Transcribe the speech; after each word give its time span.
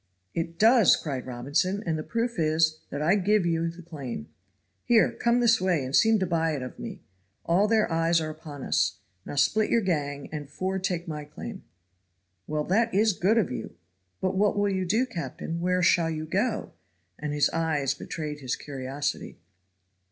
"It 0.33 0.57
does," 0.57 0.95
cried 0.95 1.27
Robinson, 1.27 1.83
"and 1.85 1.95
the 1.95 2.01
proof 2.01 2.39
is 2.39 2.79
that 2.89 3.03
I 3.03 3.13
give 3.13 3.45
you 3.45 3.69
the 3.69 3.83
claim. 3.83 4.29
Here 4.83 5.11
come 5.11 5.41
this 5.41 5.61
way 5.61 5.83
and 5.85 5.95
seem 5.95 6.17
to 6.17 6.25
buy 6.25 6.53
it 6.55 6.63
of 6.63 6.79
me. 6.79 7.01
All 7.45 7.67
their 7.67 7.87
eyes 7.91 8.19
are 8.19 8.31
upon 8.31 8.63
us. 8.63 8.97
Now 9.27 9.35
split 9.35 9.69
your 9.69 9.81
gang, 9.83 10.27
and 10.31 10.49
four 10.49 10.79
take 10.79 11.07
my 11.07 11.23
claim." 11.23 11.65
"Well, 12.47 12.63
that 12.63 12.91
is 12.95 13.13
good 13.13 13.37
of 13.37 13.51
you. 13.51 13.75
But 14.21 14.35
what 14.35 14.57
will 14.57 14.69
you 14.69 14.85
do, 14.85 15.05
captain? 15.05 15.61
Where 15.61 15.83
shall 15.83 16.09
you 16.09 16.25
go?" 16.25 16.71
And 17.19 17.31
his 17.31 17.51
eyes 17.51 17.93
betrayed 17.93 18.39
his 18.39 18.55
curiosity. 18.55 19.37